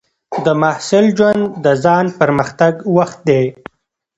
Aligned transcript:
د 0.45 0.47
محصل 0.61 1.05
ژوند 1.17 1.41
د 1.63 1.65
ځان 1.83 2.05
پرمختګ 2.19 2.73
وخت 2.97 3.19
دی. 3.29 3.43